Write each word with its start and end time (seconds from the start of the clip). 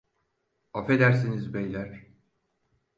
Afedersiniz 0.73 1.53
beyler. 1.53 2.05